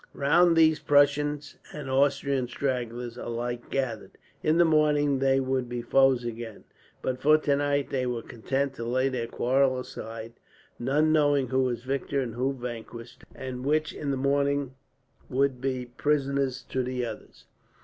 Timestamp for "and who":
12.19-12.51